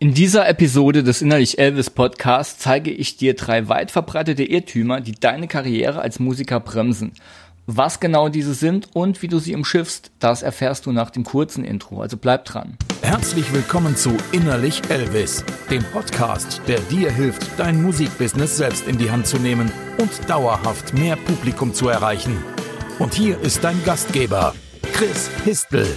In 0.00 0.14
dieser 0.14 0.48
Episode 0.48 1.02
des 1.02 1.22
Innerlich 1.22 1.58
Elvis 1.58 1.90
Podcasts 1.90 2.60
zeige 2.60 2.92
ich 2.92 3.16
dir 3.16 3.34
drei 3.34 3.68
weit 3.68 3.90
verbreitete 3.90 4.44
Irrtümer, 4.44 5.00
die 5.00 5.10
deine 5.10 5.48
Karriere 5.48 6.00
als 6.00 6.20
Musiker 6.20 6.60
bremsen. 6.60 7.14
Was 7.66 7.98
genau 7.98 8.28
diese 8.28 8.54
sind 8.54 8.90
und 8.94 9.22
wie 9.22 9.26
du 9.26 9.40
sie 9.40 9.56
umschiffst, 9.56 10.12
das 10.20 10.42
erfährst 10.42 10.86
du 10.86 10.92
nach 10.92 11.10
dem 11.10 11.24
kurzen 11.24 11.64
Intro, 11.64 12.00
also 12.00 12.16
bleib 12.16 12.44
dran. 12.44 12.76
Herzlich 13.02 13.52
willkommen 13.52 13.96
zu 13.96 14.16
Innerlich 14.30 14.82
Elvis, 14.88 15.44
dem 15.68 15.82
Podcast, 15.82 16.62
der 16.68 16.78
dir 16.78 17.10
hilft, 17.10 17.48
dein 17.56 17.82
Musikbusiness 17.82 18.56
selbst 18.56 18.86
in 18.86 18.98
die 18.98 19.10
Hand 19.10 19.26
zu 19.26 19.38
nehmen 19.38 19.68
und 19.98 20.30
dauerhaft 20.30 20.94
mehr 20.94 21.16
Publikum 21.16 21.74
zu 21.74 21.88
erreichen. 21.88 22.36
Und 23.00 23.14
hier 23.14 23.40
ist 23.40 23.64
dein 23.64 23.82
Gastgeber, 23.82 24.54
Chris 24.92 25.28
Histel. 25.44 25.88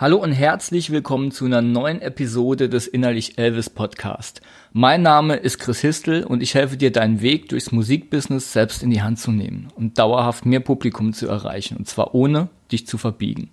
Hallo 0.00 0.16
und 0.16 0.32
herzlich 0.32 0.88
willkommen 0.88 1.30
zu 1.30 1.44
einer 1.44 1.60
neuen 1.60 2.00
Episode 2.00 2.70
des 2.70 2.86
Innerlich 2.86 3.36
Elvis 3.36 3.68
Podcast. 3.68 4.40
Mein 4.72 5.02
Name 5.02 5.36
ist 5.36 5.58
Chris 5.58 5.80
Histel 5.80 6.24
und 6.24 6.42
ich 6.42 6.54
helfe 6.54 6.78
dir, 6.78 6.90
deinen 6.90 7.20
Weg 7.20 7.50
durchs 7.50 7.70
Musikbusiness 7.70 8.50
selbst 8.50 8.82
in 8.82 8.88
die 8.88 9.02
Hand 9.02 9.18
zu 9.18 9.30
nehmen 9.30 9.68
und 9.74 9.98
dauerhaft 9.98 10.46
mehr 10.46 10.60
Publikum 10.60 11.12
zu 11.12 11.28
erreichen 11.28 11.76
und 11.76 11.86
zwar 11.86 12.14
ohne 12.14 12.48
dich 12.72 12.86
zu 12.86 12.96
verbiegen. 12.96 13.50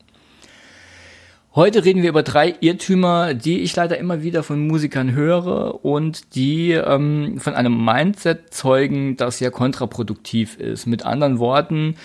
Heute 1.57 1.83
reden 1.83 2.03
wir 2.03 2.09
über 2.09 2.21
drei 2.21 2.53
Irrtümer, 2.61 3.34
die 3.34 3.61
ich 3.61 3.75
leider 3.75 3.98
immer 3.98 4.21
wieder 4.21 4.43
von 4.43 4.67
Musikern 4.67 5.11
höre 5.11 5.84
und 5.84 6.35
die 6.35 6.73
ähm, 6.73 7.39
von 7.39 7.55
einem 7.55 7.84
Mindset 7.84 8.53
zeugen, 8.53 9.17
das 9.17 9.39
ja 9.39 9.49
kontraproduktiv 9.49 10.57
ist. 10.59 10.85
Mit 10.85 11.03
anderen 11.03 11.39
Worten, 11.39 11.95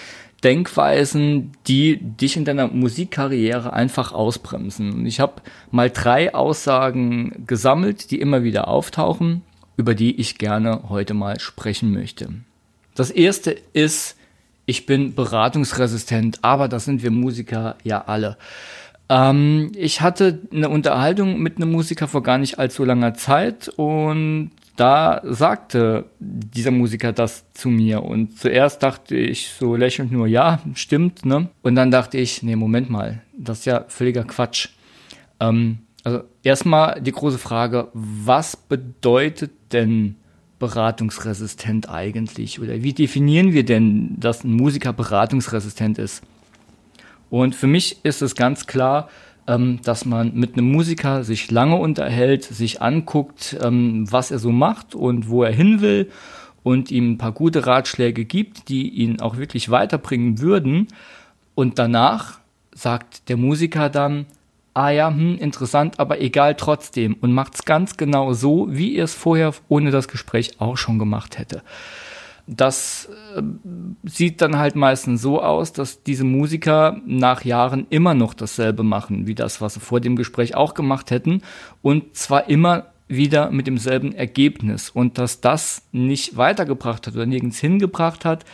Denkweisen, 0.44 1.52
die 1.66 1.98
dich 1.98 2.36
in 2.36 2.44
deiner 2.44 2.68
Musikkarriere 2.68 3.72
einfach 3.72 4.12
ausbremsen. 4.12 4.92
Und 4.92 5.06
ich 5.06 5.20
habe 5.20 5.42
mal 5.70 5.90
drei 5.90 6.34
Aussagen 6.34 7.44
gesammelt, 7.46 8.10
die 8.10 8.20
immer 8.20 8.42
wieder 8.42 8.68
auftauchen, 8.68 9.42
über 9.76 9.94
die 9.94 10.20
ich 10.20 10.38
gerne 10.38 10.88
heute 10.88 11.14
mal 11.14 11.38
sprechen 11.40 11.92
möchte. 11.92 12.28
Das 12.94 13.10
erste 13.10 13.56
ist, 13.72 14.16
ich 14.66 14.86
bin 14.86 15.14
beratungsresistent, 15.14 16.40
aber 16.42 16.68
das 16.68 16.84
sind 16.84 17.02
wir 17.02 17.10
Musiker 17.10 17.76
ja 17.84 18.04
alle. 18.06 18.36
Ähm, 19.08 19.72
ich 19.76 20.00
hatte 20.00 20.40
eine 20.52 20.68
Unterhaltung 20.68 21.40
mit 21.40 21.56
einem 21.56 21.72
Musiker 21.72 22.08
vor 22.08 22.22
gar 22.22 22.38
nicht 22.38 22.58
allzu 22.58 22.84
langer 22.84 23.14
Zeit 23.14 23.68
und 23.68 24.50
da 24.76 25.20
sagte 25.24 26.06
dieser 26.18 26.70
Musiker 26.70 27.12
das 27.12 27.44
zu 27.52 27.68
mir 27.68 28.02
und 28.02 28.38
zuerst 28.38 28.82
dachte 28.82 29.16
ich 29.16 29.48
so 29.48 29.76
lächelnd 29.76 30.12
nur, 30.12 30.26
ja, 30.26 30.60
stimmt, 30.74 31.26
ne? 31.26 31.48
Und 31.62 31.74
dann 31.74 31.90
dachte 31.90 32.18
ich, 32.18 32.42
nee, 32.42 32.56
Moment 32.56 32.88
mal, 32.88 33.22
das 33.36 33.60
ist 33.60 33.64
ja 33.66 33.84
völliger 33.88 34.24
Quatsch. 34.24 34.70
Ähm, 35.40 35.78
also 36.04 36.22
erstmal 36.42 37.00
die 37.00 37.12
große 37.12 37.38
Frage, 37.38 37.88
was 37.92 38.56
bedeutet 38.56 39.52
denn 39.72 40.16
beratungsresistent 40.58 41.88
eigentlich? 41.88 42.60
Oder 42.60 42.82
wie 42.82 42.92
definieren 42.92 43.52
wir 43.52 43.64
denn, 43.64 44.18
dass 44.18 44.44
ein 44.44 44.54
Musiker 44.54 44.92
beratungsresistent 44.92 45.98
ist? 45.98 46.22
Und 47.30 47.54
für 47.54 47.66
mich 47.66 48.04
ist 48.04 48.22
es 48.22 48.34
ganz 48.34 48.66
klar, 48.66 49.08
ähm, 49.46 49.80
dass 49.82 50.04
man 50.04 50.34
mit 50.34 50.54
einem 50.54 50.70
Musiker 50.70 51.24
sich 51.24 51.50
lange 51.50 51.76
unterhält, 51.76 52.44
sich 52.44 52.80
anguckt, 52.80 53.56
ähm, 53.62 54.10
was 54.10 54.30
er 54.30 54.38
so 54.38 54.50
macht 54.50 54.94
und 54.94 55.28
wo 55.28 55.42
er 55.42 55.52
hin 55.52 55.80
will 55.80 56.10
und 56.62 56.90
ihm 56.90 57.12
ein 57.12 57.18
paar 57.18 57.32
gute 57.32 57.66
Ratschläge 57.66 58.24
gibt, 58.24 58.68
die 58.68 58.88
ihn 58.88 59.20
auch 59.20 59.36
wirklich 59.36 59.70
weiterbringen 59.70 60.40
würden. 60.40 60.88
Und 61.54 61.78
danach 61.78 62.38
sagt 62.74 63.28
der 63.28 63.36
Musiker 63.36 63.90
dann, 63.90 64.26
ah 64.74 64.90
ja, 64.90 65.08
hm, 65.08 65.36
interessant, 65.38 65.98
aber 66.00 66.20
egal 66.20 66.54
trotzdem 66.54 67.16
und 67.20 67.32
macht 67.32 67.54
es 67.56 67.64
ganz 67.64 67.96
genau 67.96 68.32
so, 68.32 68.68
wie 68.70 68.96
er 68.96 69.04
es 69.04 69.14
vorher 69.14 69.52
ohne 69.68 69.90
das 69.90 70.08
Gespräch 70.08 70.60
auch 70.60 70.76
schon 70.76 70.98
gemacht 70.98 71.38
hätte. 71.38 71.62
Das 72.46 73.08
äh, 73.36 73.42
sieht 74.04 74.40
dann 74.40 74.58
halt 74.58 74.74
meistens 74.74 75.22
so 75.22 75.40
aus, 75.40 75.72
dass 75.72 76.02
diese 76.02 76.24
Musiker 76.24 77.00
nach 77.06 77.44
Jahren 77.44 77.86
immer 77.90 78.14
noch 78.14 78.34
dasselbe 78.34 78.82
machen, 78.82 79.26
wie 79.26 79.34
das, 79.34 79.60
was 79.60 79.74
sie 79.74 79.80
vor 79.80 80.00
dem 80.00 80.16
Gespräch 80.16 80.54
auch 80.54 80.74
gemacht 80.74 81.10
hätten. 81.10 81.42
Und 81.82 82.16
zwar 82.16 82.48
immer 82.48 82.92
wieder 83.08 83.50
mit 83.50 83.66
demselben 83.66 84.12
Ergebnis. 84.12 84.90
Und 84.90 85.18
dass 85.18 85.40
das 85.40 85.82
nicht 85.92 86.36
weitergebracht 86.36 87.06
hat 87.06 87.14
oder 87.14 87.26
nirgends 87.26 87.58
hingebracht 87.58 88.24
hat, 88.24 88.44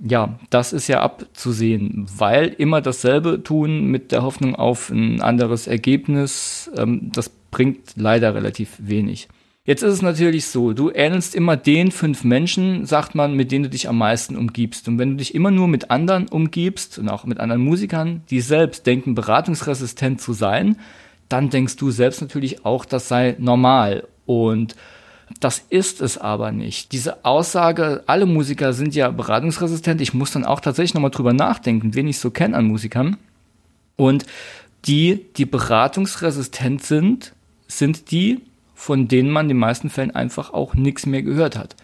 ja, 0.00 0.38
das 0.50 0.72
ist 0.72 0.86
ja 0.86 1.02
abzusehen, 1.02 2.06
weil 2.16 2.46
immer 2.46 2.80
dasselbe 2.80 3.42
tun 3.42 3.86
mit 3.86 4.12
der 4.12 4.22
Hoffnung 4.22 4.54
auf 4.54 4.90
ein 4.90 5.20
anderes 5.20 5.66
Ergebnis, 5.66 6.70
ähm, 6.76 7.10
das 7.12 7.28
bringt 7.28 7.96
leider 7.96 8.34
relativ 8.34 8.76
wenig. 8.78 9.28
Jetzt 9.68 9.82
ist 9.82 9.92
es 9.92 10.00
natürlich 10.00 10.46
so, 10.46 10.72
du 10.72 10.90
ähnelst 10.90 11.34
immer 11.34 11.54
den 11.58 11.90
fünf 11.90 12.24
Menschen, 12.24 12.86
sagt 12.86 13.14
man, 13.14 13.34
mit 13.34 13.52
denen 13.52 13.64
du 13.64 13.68
dich 13.68 13.86
am 13.86 13.98
meisten 13.98 14.34
umgibst. 14.34 14.88
Und 14.88 14.98
wenn 14.98 15.10
du 15.10 15.16
dich 15.16 15.34
immer 15.34 15.50
nur 15.50 15.68
mit 15.68 15.90
anderen 15.90 16.26
umgibst 16.26 16.98
und 16.98 17.10
auch 17.10 17.26
mit 17.26 17.38
anderen 17.38 17.60
Musikern, 17.60 18.22
die 18.30 18.40
selbst 18.40 18.86
denken, 18.86 19.14
beratungsresistent 19.14 20.22
zu 20.22 20.32
sein, 20.32 20.78
dann 21.28 21.50
denkst 21.50 21.76
du 21.76 21.90
selbst 21.90 22.22
natürlich 22.22 22.64
auch, 22.64 22.86
das 22.86 23.08
sei 23.08 23.36
normal. 23.38 24.08
Und 24.24 24.74
das 25.38 25.62
ist 25.68 26.00
es 26.00 26.16
aber 26.16 26.50
nicht. 26.50 26.92
Diese 26.92 27.26
Aussage, 27.26 28.04
alle 28.06 28.24
Musiker 28.24 28.72
sind 28.72 28.94
ja 28.94 29.10
beratungsresistent, 29.10 30.00
ich 30.00 30.14
muss 30.14 30.30
dann 30.30 30.46
auch 30.46 30.60
tatsächlich 30.60 30.94
nochmal 30.94 31.10
drüber 31.10 31.34
nachdenken, 31.34 31.94
wen 31.94 32.08
ich 32.08 32.20
so 32.20 32.30
kenne 32.30 32.56
an 32.56 32.64
Musikern. 32.64 33.18
Und 33.96 34.24
die, 34.86 35.26
die 35.36 35.44
beratungsresistent 35.44 36.82
sind, 36.82 37.34
sind 37.66 38.10
die, 38.10 38.40
von 38.78 39.08
denen 39.08 39.30
man 39.30 39.46
in 39.46 39.48
den 39.48 39.56
meisten 39.56 39.90
Fällen 39.90 40.14
einfach 40.14 40.52
auch 40.54 40.74
nichts 40.74 41.04
mehr 41.04 41.22
gehört 41.22 41.58
hat. 41.58 41.74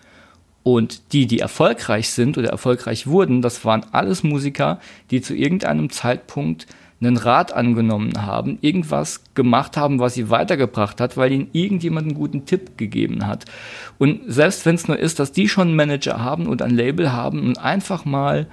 Und 0.62 1.12
die, 1.12 1.26
die 1.26 1.40
erfolgreich 1.40 2.08
sind 2.10 2.38
oder 2.38 2.50
erfolgreich 2.50 3.08
wurden, 3.08 3.42
das 3.42 3.64
waren 3.64 3.84
alles 3.90 4.22
Musiker, 4.22 4.78
die 5.10 5.20
zu 5.20 5.34
irgendeinem 5.34 5.90
Zeitpunkt 5.90 6.68
einen 7.00 7.16
Rat 7.16 7.52
angenommen 7.52 8.24
haben, 8.24 8.58
irgendwas 8.60 9.24
gemacht 9.34 9.76
haben, 9.76 9.98
was 9.98 10.14
sie 10.14 10.30
weitergebracht 10.30 11.00
hat, 11.00 11.16
weil 11.16 11.32
ihnen 11.32 11.48
irgendjemand 11.52 12.06
einen 12.06 12.16
guten 12.16 12.46
Tipp 12.46 12.78
gegeben 12.78 13.26
hat. 13.26 13.44
Und 13.98 14.20
selbst 14.28 14.64
wenn 14.64 14.76
es 14.76 14.86
nur 14.86 14.98
ist, 14.98 15.18
dass 15.18 15.32
die 15.32 15.48
schon 15.48 15.68
einen 15.68 15.76
Manager 15.76 16.22
haben 16.22 16.46
und 16.46 16.62
ein 16.62 16.70
Label 16.70 17.12
haben 17.12 17.40
und 17.40 17.58
einfach 17.58 18.04
mal 18.04 18.46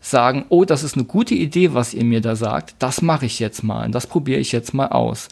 sagen, 0.00 0.46
oh, 0.48 0.64
das 0.64 0.82
ist 0.82 0.96
eine 0.96 1.04
gute 1.04 1.34
Idee, 1.34 1.74
was 1.74 1.92
ihr 1.92 2.04
mir 2.04 2.22
da 2.22 2.36
sagt, 2.36 2.74
das 2.78 3.02
mache 3.02 3.26
ich 3.26 3.38
jetzt 3.38 3.62
mal, 3.62 3.90
das 3.90 4.06
probiere 4.06 4.40
ich 4.40 4.50
jetzt 4.50 4.72
mal 4.72 4.88
aus. 4.88 5.28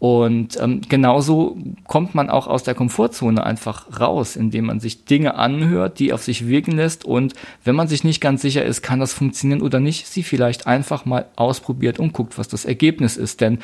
Und 0.00 0.56
ähm, 0.60 0.80
genauso 0.88 1.56
kommt 1.88 2.14
man 2.14 2.30
auch 2.30 2.46
aus 2.46 2.62
der 2.62 2.76
Komfortzone 2.76 3.44
einfach 3.44 4.00
raus, 4.00 4.36
indem 4.36 4.66
man 4.66 4.78
sich 4.78 5.04
Dinge 5.06 5.34
anhört, 5.34 5.98
die 5.98 6.12
auf 6.12 6.22
sich 6.22 6.46
wirken 6.46 6.72
lässt. 6.72 7.04
Und 7.04 7.34
wenn 7.64 7.74
man 7.74 7.88
sich 7.88 8.04
nicht 8.04 8.20
ganz 8.20 8.42
sicher 8.42 8.64
ist, 8.64 8.82
kann 8.82 9.00
das 9.00 9.12
funktionieren 9.12 9.60
oder 9.60 9.80
nicht, 9.80 10.06
sie 10.06 10.22
vielleicht 10.22 10.68
einfach 10.68 11.04
mal 11.04 11.26
ausprobiert 11.34 11.98
und 11.98 12.12
guckt, 12.12 12.38
was 12.38 12.46
das 12.46 12.64
Ergebnis 12.64 13.16
ist. 13.16 13.40
Denn 13.40 13.58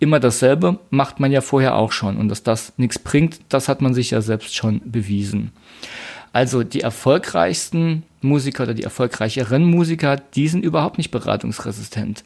immer 0.00 0.18
dasselbe 0.18 0.80
macht 0.90 1.20
man 1.20 1.30
ja 1.30 1.40
vorher 1.40 1.76
auch 1.76 1.92
schon. 1.92 2.16
Und 2.16 2.28
dass 2.30 2.42
das 2.42 2.72
nichts 2.78 2.98
bringt, 2.98 3.38
das 3.48 3.68
hat 3.68 3.80
man 3.80 3.94
sich 3.94 4.10
ja 4.10 4.20
selbst 4.22 4.56
schon 4.56 4.80
bewiesen. 4.84 5.52
Also 6.32 6.64
die 6.64 6.80
erfolgreichsten 6.80 8.02
Musiker 8.22 8.64
oder 8.64 8.74
die 8.74 8.82
erfolgreicheren 8.82 9.64
Musiker, 9.64 10.16
die 10.16 10.48
sind 10.48 10.64
überhaupt 10.64 10.98
nicht 10.98 11.12
beratungsresistent. 11.12 12.24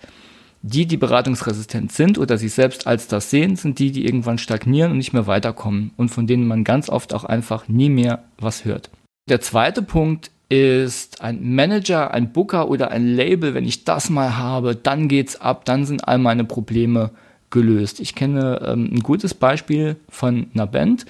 Die, 0.62 0.86
die 0.86 0.98
beratungsresistent 0.98 1.92
sind 1.92 2.18
oder 2.18 2.36
sich 2.36 2.52
selbst 2.52 2.86
als 2.86 3.08
das 3.08 3.30
sehen, 3.30 3.56
sind 3.56 3.78
die, 3.78 3.92
die 3.92 4.04
irgendwann 4.04 4.36
stagnieren 4.36 4.92
und 4.92 4.98
nicht 4.98 5.14
mehr 5.14 5.26
weiterkommen 5.26 5.92
und 5.96 6.10
von 6.10 6.26
denen 6.26 6.46
man 6.46 6.64
ganz 6.64 6.90
oft 6.90 7.14
auch 7.14 7.24
einfach 7.24 7.68
nie 7.68 7.88
mehr 7.88 8.24
was 8.38 8.64
hört. 8.64 8.90
Der 9.28 9.40
zweite 9.40 9.80
Punkt 9.82 10.30
ist 10.50 11.22
ein 11.22 11.54
Manager, 11.54 12.12
ein 12.12 12.32
Booker 12.32 12.68
oder 12.68 12.90
ein 12.90 13.06
Label. 13.06 13.54
Wenn 13.54 13.64
ich 13.64 13.84
das 13.84 14.10
mal 14.10 14.36
habe, 14.36 14.74
dann 14.74 15.08
geht's 15.08 15.40
ab, 15.40 15.64
dann 15.64 15.86
sind 15.86 16.06
all 16.06 16.18
meine 16.18 16.44
Probleme 16.44 17.10
gelöst. 17.50 18.00
Ich 18.00 18.14
kenne 18.14 18.60
ähm, 18.64 18.90
ein 18.92 19.00
gutes 19.00 19.32
Beispiel 19.32 19.96
von 20.08 20.48
einer 20.52 20.66
Band, 20.66 21.06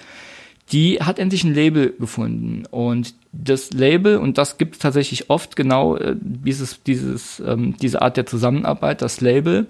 die 0.72 0.98
hat 1.00 1.18
endlich 1.18 1.44
ein 1.44 1.54
Label 1.54 1.94
gefunden 1.98 2.64
und 2.70 3.14
das 3.32 3.72
Label, 3.72 4.18
und 4.18 4.38
das 4.38 4.58
gibt 4.58 4.74
es 4.74 4.78
tatsächlich 4.80 5.30
oft 5.30 5.56
genau, 5.56 5.96
äh, 5.96 6.16
dieses, 6.18 6.82
dieses, 6.82 7.40
ähm, 7.40 7.76
diese 7.80 8.02
Art 8.02 8.16
der 8.16 8.26
Zusammenarbeit, 8.26 9.02
das 9.02 9.20
Label 9.20 9.66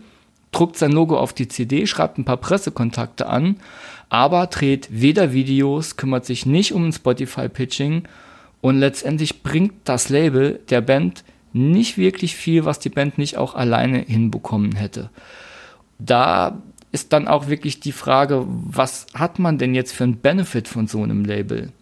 druckt 0.52 0.76
sein 0.76 0.92
Logo 0.92 1.16
auf 1.18 1.32
die 1.32 1.48
CD, 1.48 1.86
schreibt 1.86 2.18
ein 2.18 2.24
paar 2.24 2.36
Pressekontakte 2.36 3.26
an, 3.26 3.56
aber 4.08 4.46
dreht 4.46 4.88
weder 4.90 5.32
Videos, 5.32 5.96
kümmert 5.96 6.26
sich 6.26 6.44
nicht 6.44 6.72
um 6.72 6.86
ein 6.86 6.92
Spotify-Pitching 6.92 8.02
und 8.60 8.78
letztendlich 8.78 9.42
bringt 9.42 9.72
das 9.84 10.08
Label 10.08 10.60
der 10.68 10.80
Band 10.80 11.24
nicht 11.52 11.98
wirklich 11.98 12.36
viel, 12.36 12.64
was 12.64 12.78
die 12.78 12.90
Band 12.90 13.18
nicht 13.18 13.36
auch 13.36 13.54
alleine 13.54 14.00
hinbekommen 14.00 14.74
hätte. 14.74 15.10
Da 15.98 16.60
ist 16.92 17.12
dann 17.12 17.28
auch 17.28 17.48
wirklich 17.48 17.80
die 17.80 17.92
Frage, 17.92 18.44
was 18.46 19.06
hat 19.14 19.38
man 19.38 19.58
denn 19.58 19.74
jetzt 19.74 19.92
für 19.92 20.04
einen 20.04 20.16
Benefit 20.16 20.68
von 20.68 20.86
so 20.86 21.02
einem 21.02 21.24
Label? 21.24 21.72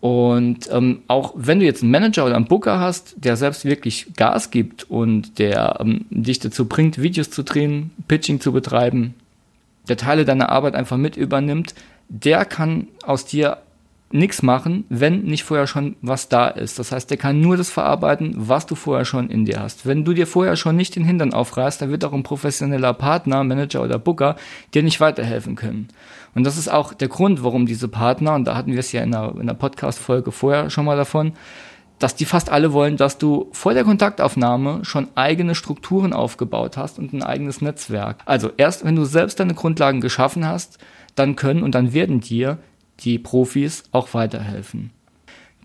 Und 0.00 0.68
ähm, 0.70 1.02
auch 1.08 1.32
wenn 1.34 1.58
du 1.58 1.66
jetzt 1.66 1.82
einen 1.82 1.90
Manager 1.90 2.24
oder 2.24 2.36
einen 2.36 2.44
Booker 2.44 2.78
hast, 2.78 3.16
der 3.16 3.36
selbst 3.36 3.64
wirklich 3.64 4.06
Gas 4.16 4.50
gibt 4.50 4.88
und 4.88 5.38
der 5.40 5.78
ähm, 5.80 6.06
dich 6.10 6.38
dazu 6.38 6.66
bringt, 6.66 7.02
Videos 7.02 7.30
zu 7.30 7.42
drehen, 7.42 7.90
Pitching 8.06 8.40
zu 8.40 8.52
betreiben, 8.52 9.14
der 9.88 9.96
Teile 9.96 10.24
deiner 10.24 10.50
Arbeit 10.50 10.74
einfach 10.74 10.96
mit 10.96 11.16
übernimmt, 11.16 11.74
der 12.08 12.44
kann 12.44 12.86
aus 13.02 13.26
dir 13.26 13.58
nichts 14.10 14.42
machen, 14.42 14.84
wenn 14.88 15.22
nicht 15.22 15.44
vorher 15.44 15.66
schon 15.66 15.96
was 16.00 16.28
da 16.28 16.48
ist. 16.48 16.78
Das 16.78 16.92
heißt, 16.92 17.10
der 17.10 17.18
kann 17.18 17.40
nur 17.40 17.56
das 17.56 17.68
verarbeiten, 17.68 18.34
was 18.36 18.66
du 18.66 18.74
vorher 18.74 19.04
schon 19.04 19.28
in 19.28 19.44
dir 19.44 19.60
hast. 19.60 19.86
Wenn 19.86 20.04
du 20.04 20.14
dir 20.14 20.26
vorher 20.26 20.56
schon 20.56 20.76
nicht 20.76 20.96
den 20.96 21.04
Hintern 21.04 21.34
aufreißt, 21.34 21.82
dann 21.82 21.90
wird 21.90 22.04
auch 22.04 22.12
ein 22.12 22.22
professioneller 22.22 22.94
Partner, 22.94 23.44
Manager 23.44 23.82
oder 23.82 23.98
Booker 23.98 24.36
dir 24.72 24.82
nicht 24.82 25.00
weiterhelfen 25.00 25.56
können. 25.56 25.88
Und 26.34 26.44
das 26.44 26.56
ist 26.56 26.68
auch 26.68 26.94
der 26.94 27.08
Grund, 27.08 27.42
warum 27.42 27.66
diese 27.66 27.88
Partner, 27.88 28.34
und 28.34 28.44
da 28.44 28.56
hatten 28.56 28.72
wir 28.72 28.78
es 28.78 28.92
ja 28.92 29.02
in 29.02 29.12
der, 29.12 29.34
in 29.38 29.46
der 29.46 29.54
Podcast-Folge 29.54 30.32
vorher 30.32 30.70
schon 30.70 30.84
mal 30.84 30.96
davon, 30.96 31.32
dass 31.98 32.14
die 32.14 32.24
fast 32.24 32.50
alle 32.50 32.72
wollen, 32.72 32.96
dass 32.96 33.18
du 33.18 33.48
vor 33.52 33.74
der 33.74 33.84
Kontaktaufnahme 33.84 34.84
schon 34.84 35.08
eigene 35.16 35.54
Strukturen 35.54 36.12
aufgebaut 36.12 36.76
hast 36.76 36.98
und 36.98 37.12
ein 37.12 37.22
eigenes 37.22 37.60
Netzwerk. 37.60 38.18
Also 38.24 38.50
erst 38.56 38.84
wenn 38.84 38.96
du 38.96 39.04
selbst 39.04 39.40
deine 39.40 39.54
Grundlagen 39.54 40.00
geschaffen 40.00 40.46
hast, 40.46 40.78
dann 41.16 41.34
können 41.34 41.62
und 41.62 41.74
dann 41.74 41.92
werden 41.92 42.20
dir 42.20 42.58
die 43.00 43.18
Profis 43.18 43.84
auch 43.92 44.14
weiterhelfen. 44.14 44.90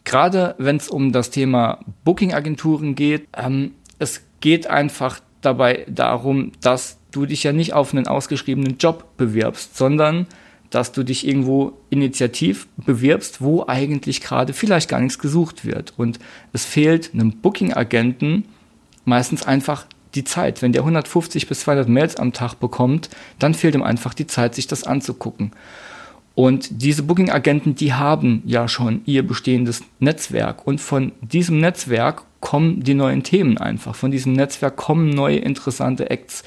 Gerade 0.04 0.56
wenn 0.58 0.78
es 0.78 0.90
um 0.90 1.12
das 1.12 1.30
Thema 1.30 1.80
Booking-Agenturen 2.04 2.96
geht, 2.96 3.28
ähm, 3.36 3.72
es 4.00 4.22
geht 4.42 4.68
einfach 4.68 5.20
dabei 5.42 5.86
darum, 5.88 6.52
dass 6.62 6.98
du 7.12 7.26
dich 7.26 7.44
ja 7.44 7.54
nicht 7.54 7.74
auf 7.74 7.94
einen 7.94 8.08
ausgeschriebenen 8.08 8.78
Job 8.78 9.06
bewirbst, 9.18 9.78
sondern 9.78 10.28
dass 10.70 10.92
du 10.92 11.04
dich 11.04 11.28
irgendwo 11.28 11.74
initiativ 11.92 12.68
bewirbst, 12.78 13.42
wo 13.42 13.66
eigentlich 13.68 14.22
gerade 14.22 14.54
vielleicht 14.54 14.90
gar 14.90 15.00
nichts 15.00 15.20
gesucht 15.20 15.66
wird. 15.66 15.94
Und 15.98 16.20
es 16.52 16.66
fehlt 16.66 17.14
einem 17.14 17.40
Booking-Agenten 17.42 18.46
meistens 19.06 19.44
einfach 19.44 19.86
die 20.16 20.24
Zeit. 20.24 20.62
Wenn 20.62 20.74
der 20.74 20.82
150 20.82 21.48
bis 21.48 21.62
200 21.62 21.88
Mails 21.88 22.16
am 22.16 22.34
Tag 22.34 22.56
bekommt, 22.56 23.10
dann 23.38 23.54
fehlt 23.54 23.76
ihm 23.76 23.84
einfach 23.84 24.16
die 24.16 24.28
Zeit, 24.28 24.56
sich 24.56 24.66
das 24.66 24.84
anzugucken. 24.84 25.52
Und 26.36 26.82
diese 26.82 27.04
Booking-Agenten, 27.04 27.76
die 27.76 27.94
haben 27.94 28.42
ja 28.46 28.68
schon 28.68 29.02
ihr 29.06 29.26
bestehendes 29.26 29.84
Netzwerk. 30.00 30.66
Und 30.66 30.82
von 30.82 31.12
diesem 31.22 31.60
Netzwerk 31.60 32.24
kommen 32.40 32.84
die 32.84 32.96
neuen 32.96 33.24
Themen 33.24 33.58
einfach. 33.58 33.96
Von 33.96 34.12
diesem 34.12 34.34
Netzwerk 34.34 34.76
kommen 34.76 35.10
neue 35.10 35.38
interessante 35.38 36.10
Acts. 36.10 36.44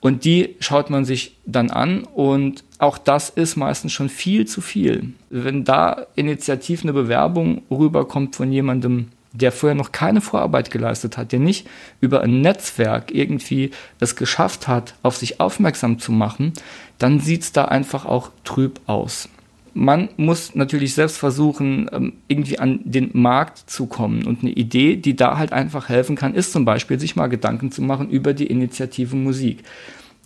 Und 0.00 0.26
die 0.26 0.56
schaut 0.60 0.90
man 0.90 1.06
sich 1.06 1.38
dann 1.46 1.70
an 1.70 2.04
und 2.04 2.62
auch 2.78 2.98
das 2.98 3.30
ist 3.30 3.56
meistens 3.56 3.92
schon 3.92 4.10
viel 4.10 4.46
zu 4.46 4.60
viel. 4.60 5.14
Wenn 5.30 5.64
da 5.64 6.06
initiativ 6.14 6.82
eine 6.82 6.92
Bewerbung 6.92 7.62
rüberkommt 7.70 8.36
von 8.36 8.52
jemandem, 8.52 9.08
der 9.34 9.52
vorher 9.52 9.74
noch 9.74 9.92
keine 9.92 10.20
Vorarbeit 10.20 10.70
geleistet 10.70 11.18
hat, 11.18 11.32
der 11.32 11.40
nicht 11.40 11.66
über 12.00 12.22
ein 12.22 12.40
Netzwerk 12.40 13.12
irgendwie 13.12 13.72
es 14.00 14.16
geschafft 14.16 14.68
hat, 14.68 14.94
auf 15.02 15.16
sich 15.16 15.40
aufmerksam 15.40 15.98
zu 15.98 16.12
machen, 16.12 16.52
dann 16.98 17.18
sieht 17.20 17.42
es 17.42 17.52
da 17.52 17.66
einfach 17.66 18.06
auch 18.06 18.30
trüb 18.44 18.80
aus. 18.86 19.28
Man 19.76 20.08
muss 20.16 20.54
natürlich 20.54 20.94
selbst 20.94 21.18
versuchen, 21.18 21.90
ähm, 21.92 22.12
irgendwie 22.28 22.60
an 22.60 22.78
den 22.84 23.10
Markt 23.12 23.58
zu 23.68 23.86
kommen. 23.86 24.24
Und 24.24 24.42
eine 24.42 24.52
Idee, 24.52 24.94
die 24.94 25.16
da 25.16 25.36
halt 25.36 25.52
einfach 25.52 25.88
helfen 25.88 26.14
kann, 26.14 26.34
ist 26.34 26.52
zum 26.52 26.64
Beispiel, 26.64 27.00
sich 27.00 27.16
mal 27.16 27.26
Gedanken 27.26 27.72
zu 27.72 27.82
machen 27.82 28.08
über 28.08 28.34
die 28.34 28.46
Initiative 28.46 29.16
Musik. 29.16 29.64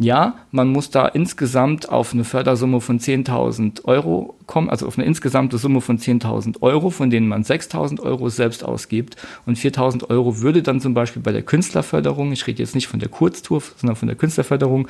Ja, 0.00 0.36
man 0.52 0.68
muss 0.68 0.90
da 0.90 1.08
insgesamt 1.08 1.88
auf 1.88 2.12
eine 2.12 2.22
Fördersumme 2.22 2.80
von 2.80 3.00
10.000 3.00 3.84
Euro 3.84 4.36
kommen, 4.46 4.70
also 4.70 4.86
auf 4.86 4.96
eine 4.96 5.04
insgesamte 5.04 5.58
Summe 5.58 5.80
von 5.80 5.98
10.000 5.98 6.62
Euro, 6.62 6.90
von 6.90 7.10
denen 7.10 7.26
man 7.26 7.42
6.000 7.42 8.00
Euro 8.00 8.28
selbst 8.28 8.64
ausgibt. 8.64 9.16
Und 9.44 9.58
4.000 9.58 10.08
Euro 10.08 10.40
würde 10.40 10.62
dann 10.62 10.80
zum 10.80 10.94
Beispiel 10.94 11.20
bei 11.20 11.32
der 11.32 11.42
Künstlerförderung, 11.42 12.30
ich 12.30 12.46
rede 12.46 12.62
jetzt 12.62 12.76
nicht 12.76 12.86
von 12.86 13.00
der 13.00 13.08
Kurztour, 13.08 13.60
sondern 13.76 13.96
von 13.96 14.06
der 14.06 14.16
Künstlerförderung, 14.16 14.86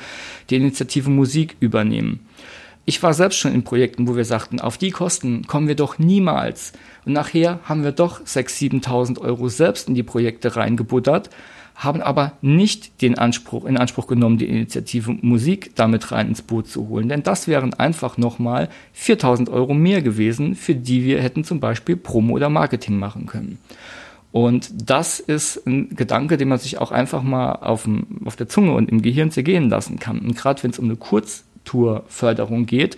die 0.51 0.57
Initiative 0.57 1.09
Musik 1.09 1.55
übernehmen. 1.59 2.19
Ich 2.85 3.01
war 3.01 3.15
selbst 3.15 3.39
schon 3.39 3.53
in 3.53 3.63
Projekten, 3.63 4.07
wo 4.07 4.15
wir 4.15 4.25
sagten, 4.25 4.59
auf 4.59 4.77
die 4.77 4.91
Kosten 4.91 5.47
kommen 5.47 5.67
wir 5.67 5.75
doch 5.75 5.97
niemals. 5.97 6.73
Und 7.05 7.13
nachher 7.13 7.59
haben 7.63 7.83
wir 7.83 7.93
doch 7.93 8.21
6.000, 8.21 8.83
7.000 8.83 9.21
Euro 9.21 9.49
selbst 9.49 9.87
in 9.87 9.95
die 9.95 10.03
Projekte 10.03 10.55
reingebuttert 10.55 11.31
haben 11.79 12.01
aber 12.01 12.33
nicht 12.41 13.01
den 13.01 13.17
Anspruch, 13.17 13.63
in 13.63 13.77
Anspruch 13.77 14.05
genommen, 14.07 14.37
die 14.37 14.49
Initiative 14.49 15.17
Musik 15.21 15.71
damit 15.75 16.11
rein 16.11 16.27
ins 16.27 16.41
Boot 16.41 16.67
zu 16.67 16.89
holen. 16.89 17.07
Denn 17.07 17.23
das 17.23 17.47
wären 17.47 17.73
einfach 17.73 18.17
nochmal 18.17 18.67
4000 18.91 19.47
Euro 19.49 19.73
mehr 19.73 20.01
gewesen, 20.01 20.55
für 20.55 20.75
die 20.75 21.05
wir 21.05 21.21
hätten 21.21 21.45
zum 21.45 21.61
Beispiel 21.61 21.95
Promo 21.95 22.35
oder 22.35 22.49
Marketing 22.49 22.97
machen 22.97 23.25
können. 23.27 23.59
Und 24.33 24.89
das 24.89 25.21
ist 25.21 25.65
ein 25.65 25.95
Gedanke, 25.95 26.35
den 26.35 26.49
man 26.49 26.59
sich 26.59 26.77
auch 26.79 26.91
einfach 26.91 27.23
mal 27.23 27.53
auf, 27.53 27.83
dem, 27.83 28.05
auf 28.25 28.35
der 28.35 28.49
Zunge 28.49 28.73
und 28.73 28.89
im 28.89 29.01
Gehirn 29.01 29.31
zergehen 29.31 29.69
lassen 29.69 29.99
kann. 29.99 30.19
Und 30.19 30.35
gerade 30.35 30.61
wenn 30.61 30.71
es 30.71 30.79
um 30.79 30.85
eine 30.85 30.97
Kurztourförderung 30.97 32.65
geht, 32.65 32.97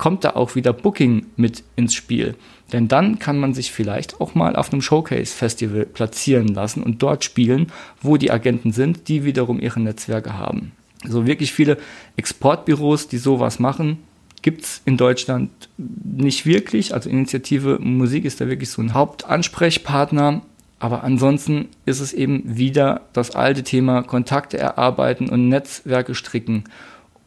kommt 0.00 0.24
da 0.24 0.30
auch 0.30 0.54
wieder 0.54 0.72
Booking 0.72 1.26
mit 1.36 1.62
ins 1.76 1.92
Spiel. 1.92 2.34
Denn 2.72 2.88
dann 2.88 3.18
kann 3.18 3.38
man 3.38 3.52
sich 3.52 3.70
vielleicht 3.70 4.18
auch 4.18 4.34
mal 4.34 4.56
auf 4.56 4.72
einem 4.72 4.80
Showcase-Festival 4.80 5.84
platzieren 5.84 6.48
lassen 6.48 6.82
und 6.82 7.02
dort 7.02 7.22
spielen, 7.22 7.66
wo 8.00 8.16
die 8.16 8.30
Agenten 8.30 8.72
sind, 8.72 9.08
die 9.08 9.24
wiederum 9.24 9.60
ihre 9.60 9.78
Netzwerke 9.78 10.38
haben. 10.38 10.72
So 11.06 11.26
wirklich 11.26 11.52
viele 11.52 11.76
Exportbüros, 12.16 13.08
die 13.08 13.18
sowas 13.18 13.58
machen, 13.58 13.98
gibt's 14.40 14.80
in 14.86 14.96
Deutschland 14.96 15.50
nicht 15.76 16.46
wirklich. 16.46 16.94
Also 16.94 17.10
Initiative 17.10 17.78
Musik 17.78 18.24
ist 18.24 18.40
da 18.40 18.48
wirklich 18.48 18.70
so 18.70 18.80
ein 18.80 18.94
Hauptansprechpartner. 18.94 20.40
Aber 20.78 21.04
ansonsten 21.04 21.68
ist 21.84 22.00
es 22.00 22.14
eben 22.14 22.56
wieder 22.56 23.02
das 23.12 23.32
alte 23.32 23.64
Thema 23.64 24.02
Kontakte 24.02 24.56
erarbeiten 24.56 25.28
und 25.28 25.50
Netzwerke 25.50 26.14
stricken. 26.14 26.64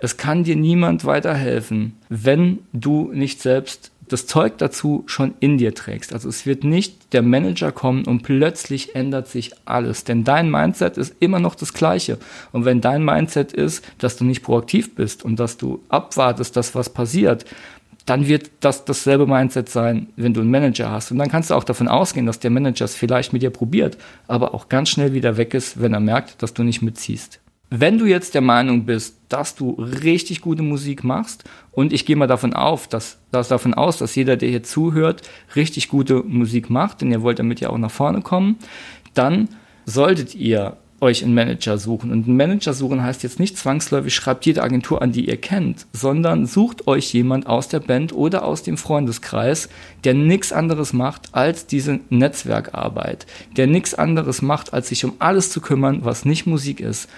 Es 0.03 0.17
kann 0.17 0.43
dir 0.43 0.57
niemand 0.57 1.05
weiterhelfen, 1.05 1.95
wenn 2.09 2.59
du 2.73 3.09
nicht 3.13 3.41
selbst 3.41 3.93
das 4.09 4.27
Zeug 4.27 4.57
dazu 4.57 5.05
schon 5.05 5.33
in 5.39 5.57
dir 5.57 5.73
trägst. 5.73 6.11
Also 6.11 6.27
es 6.27 6.45
wird 6.45 6.65
nicht 6.65 7.13
der 7.13 7.21
Manager 7.21 7.71
kommen 7.71 8.03
und 8.03 8.21
plötzlich 8.21 8.95
ändert 8.95 9.29
sich 9.29 9.53
alles. 9.63 10.03
Denn 10.03 10.25
dein 10.25 10.51
Mindset 10.51 10.97
ist 10.97 11.15
immer 11.21 11.39
noch 11.39 11.55
das 11.55 11.71
gleiche. 11.71 12.17
Und 12.51 12.65
wenn 12.65 12.81
dein 12.81 13.05
Mindset 13.05 13.53
ist, 13.53 13.85
dass 13.97 14.17
du 14.17 14.25
nicht 14.25 14.43
proaktiv 14.43 14.93
bist 14.93 15.23
und 15.23 15.39
dass 15.39 15.55
du 15.55 15.81
abwartest, 15.87 16.57
dass 16.57 16.75
was 16.75 16.89
passiert, 16.89 17.45
dann 18.05 18.27
wird 18.27 18.51
das 18.59 18.83
dasselbe 18.83 19.25
Mindset 19.25 19.69
sein, 19.69 20.07
wenn 20.17 20.33
du 20.33 20.41
einen 20.41 20.51
Manager 20.51 20.91
hast. 20.91 21.11
Und 21.11 21.17
dann 21.17 21.31
kannst 21.31 21.49
du 21.49 21.53
auch 21.53 21.63
davon 21.63 21.87
ausgehen, 21.87 22.25
dass 22.25 22.39
der 22.39 22.51
Manager 22.51 22.83
es 22.83 22.95
vielleicht 22.95 23.31
mit 23.31 23.41
dir 23.41 23.51
probiert, 23.51 23.97
aber 24.27 24.53
auch 24.53 24.67
ganz 24.67 24.89
schnell 24.89 25.13
wieder 25.13 25.37
weg 25.37 25.53
ist, 25.53 25.81
wenn 25.81 25.93
er 25.93 26.01
merkt, 26.01 26.43
dass 26.43 26.53
du 26.53 26.63
nicht 26.63 26.81
mitziehst. 26.81 27.39
Wenn 27.69 27.97
du 27.97 28.05
jetzt 28.05 28.35
der 28.35 28.41
Meinung 28.41 28.85
bist, 28.85 29.17
dass 29.29 29.55
du 29.55 29.71
richtig 29.71 30.41
gute 30.41 30.61
Musik 30.61 31.03
machst, 31.03 31.43
und 31.71 31.91
ich 31.91 32.05
gehe 32.05 32.15
mal 32.15 32.27
davon 32.27 32.53
auf, 32.53 32.87
dass, 32.87 33.17
dass 33.31 33.47
davon 33.47 33.73
aus, 33.73 33.97
dass 33.97 34.15
jeder, 34.15 34.37
der 34.37 34.49
hier 34.49 34.63
zuhört, 34.63 35.23
richtig 35.55 35.89
gute 35.89 36.21
Musik 36.23 36.69
macht, 36.69 37.01
denn 37.01 37.11
ihr 37.11 37.23
wollt 37.23 37.39
damit 37.39 37.59
ja 37.61 37.69
auch 37.69 37.77
nach 37.79 37.91
vorne 37.91 38.21
kommen, 38.21 38.57
dann 39.15 39.49
solltet 39.85 40.35
ihr 40.35 40.77
euch 41.03 41.23
einen 41.23 41.33
Manager 41.33 41.77
suchen. 41.77 42.11
Und 42.11 42.27
einen 42.27 42.37
Manager 42.37 42.73
suchen 42.73 43.03
heißt 43.03 43.23
jetzt 43.23 43.39
nicht 43.39 43.57
zwangsläufig, 43.57 44.15
schreibt 44.15 44.45
jede 44.45 44.63
Agentur 44.63 45.01
an, 45.01 45.11
die 45.11 45.27
ihr 45.27 45.37
kennt, 45.37 45.85
sondern 45.91 46.45
sucht 46.45 46.87
euch 46.87 47.13
jemand 47.13 47.45
aus 47.45 47.67
der 47.67 47.81
Band 47.81 48.13
oder 48.13 48.45
aus 48.45 48.63
dem 48.63 48.77
Freundeskreis, 48.77 49.69
der 50.05 50.13
nichts 50.13 50.53
anderes 50.53 50.93
macht 50.93 51.29
als 51.33 51.67
diese 51.67 51.99
Netzwerkarbeit, 52.09 53.27
der 53.57 53.67
nichts 53.67 53.93
anderes 53.93 54.41
macht, 54.41 54.73
als 54.73 54.89
sich 54.89 55.03
um 55.03 55.13
alles 55.19 55.49
zu 55.49 55.59
kümmern, 55.59 55.99
was 56.03 56.23
nicht 56.25 56.47
Musik 56.47 56.79
ist. 56.79 57.09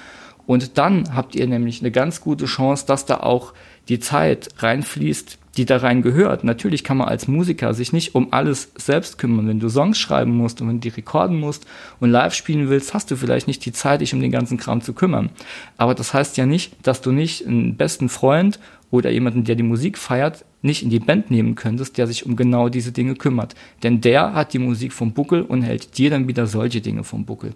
Und 0.48 0.78
dann 0.78 1.16
habt 1.16 1.36
ihr 1.36 1.48
nämlich 1.48 1.82
eine 1.82 1.92
ganz 1.92 2.22
gute 2.22 2.46
Chance, 2.46 2.86
dass 2.88 3.06
da 3.06 3.18
auch 3.18 3.54
die 3.88 4.00
Zeit 4.00 4.50
reinfließt, 4.60 5.38
die 5.58 5.66
da 5.66 5.78
rein 5.78 6.02
gehört. 6.02 6.44
Natürlich 6.44 6.84
kann 6.84 6.98
man 6.98 7.08
als 7.08 7.28
Musiker 7.28 7.74
sich 7.74 7.94
nicht 7.94 8.14
um 8.14 8.34
alles 8.34 8.72
selbst 8.76 9.18
kümmern. 9.18 9.48
Wenn 9.48 9.60
du 9.60 9.70
Songs 9.70 9.98
schreiben 9.98 10.36
musst 10.36 10.62
und 10.62 10.68
wenn 10.68 10.76
du 10.78 10.90
die 10.90 10.96
rekorden 10.96 11.40
musst 11.40 11.66
und 12.00 12.10
live 12.10 12.34
spielen 12.34 12.70
willst, 12.70 12.94
hast 12.94 13.10
du 13.10 13.16
vielleicht 13.16 13.48
nicht 13.48 13.66
die 13.66 13.72
Zeit, 13.72 14.02
dich 14.02 14.14
um 14.14 14.20
den 14.20 14.32
ganzen 14.32 14.58
Kram 14.58 14.82
zu 14.82 14.94
kümmern. 14.94 15.30
Aber 15.78 15.96
das 15.96 16.14
heißt 16.14 16.38
ja 16.38 16.46
nicht, 16.46 16.76
dass 16.84 17.02
du 17.02 17.12
nicht 17.12 17.48
einen 17.48 17.78
besten 17.78 18.10
Freund 18.10 18.60
oder 18.92 19.10
jemanden, 19.12 19.46
der 19.46 19.56
die 19.56 19.64
Musik 19.64 19.98
feiert, 19.98 20.46
nicht 20.62 20.84
in 20.84 20.90
die 20.90 21.00
Band 21.00 21.32
nehmen 21.32 21.56
könntest, 21.56 21.98
der 21.98 22.08
sich 22.08 22.26
um 22.26 22.36
genau 22.36 22.70
diese 22.70 22.92
Dinge 22.92 23.16
kümmert. 23.16 23.56
Denn 23.84 24.02
der 24.02 24.34
hat 24.34 24.54
die 24.54 24.60
Musik 24.60 24.94
vom 24.94 25.14
Buckel 25.14 25.42
und 25.44 25.62
hält 25.62 25.98
dir 25.98 26.10
dann 26.10 26.28
wieder 26.28 26.48
solche 26.48 26.82
Dinge 26.82 27.04
vom 27.04 27.26
Buckel. 27.26 27.54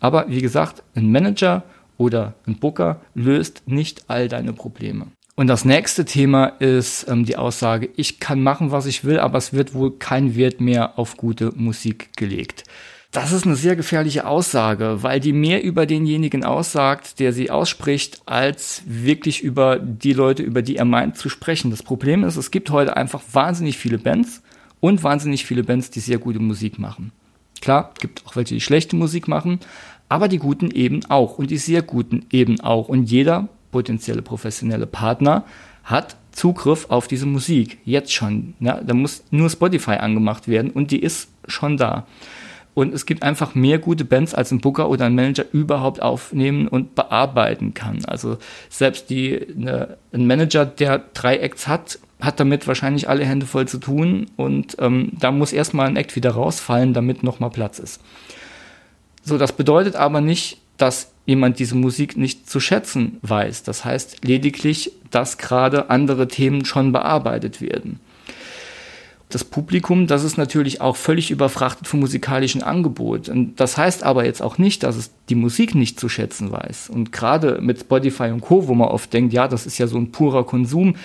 Aber 0.00 0.28
wie 0.28 0.40
gesagt, 0.40 0.82
ein 0.94 1.10
Manager 1.10 1.62
oder 2.00 2.34
ein 2.46 2.56
Booker 2.56 3.02
löst 3.14 3.62
nicht 3.66 4.04
all 4.08 4.28
deine 4.28 4.54
Probleme. 4.54 5.08
Und 5.36 5.46
das 5.46 5.64
nächste 5.64 6.04
Thema 6.06 6.46
ist 6.46 7.06
ähm, 7.08 7.24
die 7.24 7.36
Aussage, 7.36 7.90
ich 7.94 8.20
kann 8.20 8.42
machen, 8.42 8.72
was 8.72 8.86
ich 8.86 9.04
will, 9.04 9.20
aber 9.20 9.38
es 9.38 9.52
wird 9.52 9.74
wohl 9.74 9.92
kein 9.98 10.34
Wert 10.34 10.60
mehr 10.60 10.98
auf 10.98 11.16
gute 11.16 11.52
Musik 11.54 12.08
gelegt. 12.16 12.64
Das 13.12 13.32
ist 13.32 13.44
eine 13.44 13.56
sehr 13.56 13.76
gefährliche 13.76 14.26
Aussage, 14.26 15.02
weil 15.02 15.20
die 15.20 15.32
mehr 15.32 15.62
über 15.62 15.84
denjenigen 15.84 16.44
aussagt, 16.44 17.18
der 17.18 17.32
sie 17.32 17.50
ausspricht, 17.50 18.22
als 18.24 18.82
wirklich 18.86 19.42
über 19.42 19.78
die 19.78 20.12
Leute, 20.12 20.42
über 20.42 20.62
die 20.62 20.76
er 20.76 20.84
meint 20.84 21.18
zu 21.18 21.28
sprechen. 21.28 21.70
Das 21.70 21.82
Problem 21.82 22.24
ist, 22.24 22.36
es 22.36 22.50
gibt 22.50 22.70
heute 22.70 22.96
einfach 22.96 23.22
wahnsinnig 23.32 23.76
viele 23.76 23.98
Bands 23.98 24.42
und 24.78 25.02
wahnsinnig 25.02 25.44
viele 25.44 25.64
Bands, 25.64 25.90
die 25.90 26.00
sehr 26.00 26.18
gute 26.18 26.38
Musik 26.38 26.78
machen. 26.78 27.12
Klar, 27.60 27.92
gibt 27.98 28.26
auch 28.26 28.36
welche, 28.36 28.54
die 28.54 28.60
schlechte 28.60 28.96
Musik 28.96 29.28
machen, 29.28 29.60
aber 30.10 30.28
die 30.28 30.38
guten 30.38 30.70
eben 30.72 31.00
auch 31.08 31.38
und 31.38 31.50
die 31.50 31.56
sehr 31.56 31.80
guten 31.80 32.26
eben 32.30 32.60
auch. 32.60 32.88
Und 32.88 33.04
jeder 33.04 33.48
potenzielle 33.70 34.22
professionelle 34.22 34.86
Partner 34.86 35.44
hat 35.84 36.16
Zugriff 36.32 36.86
auf 36.90 37.08
diese 37.08 37.26
Musik. 37.26 37.78
Jetzt 37.84 38.12
schon. 38.12 38.54
Ja, 38.60 38.80
da 38.80 38.92
muss 38.92 39.24
nur 39.30 39.48
Spotify 39.48 39.92
angemacht 39.92 40.48
werden 40.48 40.72
und 40.72 40.90
die 40.90 40.98
ist 40.98 41.30
schon 41.46 41.76
da. 41.76 42.06
Und 42.74 42.92
es 42.92 43.06
gibt 43.06 43.22
einfach 43.22 43.54
mehr 43.54 43.78
gute 43.78 44.04
Bands, 44.04 44.34
als 44.34 44.50
ein 44.50 44.60
Booker 44.60 44.88
oder 44.88 45.04
ein 45.04 45.14
Manager 45.14 45.44
überhaupt 45.52 46.02
aufnehmen 46.02 46.66
und 46.66 46.94
bearbeiten 46.94 47.74
kann. 47.74 48.04
Also 48.04 48.38
selbst 48.68 49.10
die, 49.10 49.46
ne, 49.54 49.96
ein 50.12 50.26
Manager, 50.26 50.66
der 50.66 51.04
drei 51.14 51.36
Acts 51.38 51.68
hat, 51.68 51.98
hat 52.20 52.40
damit 52.40 52.66
wahrscheinlich 52.66 53.08
alle 53.08 53.24
Hände 53.24 53.46
voll 53.46 53.66
zu 53.66 53.78
tun 53.78 54.26
und 54.36 54.76
ähm, 54.80 55.12
da 55.18 55.30
muss 55.30 55.52
erstmal 55.52 55.86
ein 55.86 55.96
Act 55.96 56.16
wieder 56.16 56.32
rausfallen, 56.32 56.94
damit 56.94 57.22
nochmal 57.22 57.50
Platz 57.50 57.78
ist. 57.78 58.00
So, 59.22 59.38
das 59.38 59.52
bedeutet 59.52 59.96
aber 59.96 60.20
nicht, 60.20 60.58
dass 60.76 61.12
jemand 61.26 61.58
diese 61.58 61.74
Musik 61.74 62.16
nicht 62.16 62.48
zu 62.48 62.58
schätzen 62.58 63.18
weiß. 63.22 63.62
Das 63.62 63.84
heißt 63.84 64.24
lediglich, 64.24 64.92
dass 65.10 65.38
gerade 65.38 65.90
andere 65.90 66.28
Themen 66.28 66.64
schon 66.64 66.92
bearbeitet 66.92 67.60
werden. 67.60 68.00
Das 69.28 69.44
Publikum, 69.44 70.08
das 70.08 70.24
ist 70.24 70.38
natürlich 70.38 70.80
auch 70.80 70.96
völlig 70.96 71.30
überfrachtet 71.30 71.86
vom 71.86 72.00
musikalischen 72.00 72.64
Angebot. 72.64 73.28
Und 73.28 73.60
das 73.60 73.76
heißt 73.76 74.02
aber 74.02 74.24
jetzt 74.24 74.42
auch 74.42 74.58
nicht, 74.58 74.82
dass 74.82 74.96
es 74.96 75.12
die 75.28 75.36
Musik 75.36 75.76
nicht 75.76 76.00
zu 76.00 76.08
schätzen 76.08 76.50
weiß. 76.50 76.90
Und 76.90 77.12
gerade 77.12 77.60
mit 77.60 77.78
Spotify 77.78 78.30
und 78.30 78.40
Co., 78.40 78.66
wo 78.66 78.74
man 78.74 78.88
oft 78.88 79.12
denkt, 79.12 79.32
ja, 79.32 79.46
das 79.46 79.66
ist 79.66 79.78
ja 79.78 79.86
so 79.86 79.98
ein 79.98 80.10
purer 80.10 80.44
Konsum, 80.44 80.96